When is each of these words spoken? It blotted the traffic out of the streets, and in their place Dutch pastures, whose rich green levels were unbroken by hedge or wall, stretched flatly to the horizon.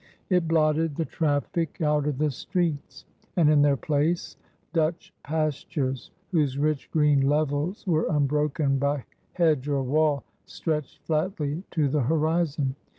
It 0.31 0.47
blotted 0.47 0.95
the 0.95 1.05
traffic 1.05 1.79
out 1.79 2.07
of 2.07 2.17
the 2.17 2.31
streets, 2.31 3.05
and 3.37 3.51
in 3.51 3.61
their 3.61 3.77
place 3.77 4.35
Dutch 4.73 5.13
pastures, 5.21 6.09
whose 6.31 6.57
rich 6.57 6.89
green 6.89 7.29
levels 7.29 7.85
were 7.85 8.07
unbroken 8.09 8.79
by 8.79 9.05
hedge 9.33 9.67
or 9.67 9.83
wall, 9.83 10.23
stretched 10.47 11.03
flatly 11.05 11.61
to 11.69 11.87
the 11.87 12.01
horizon. 12.01 12.75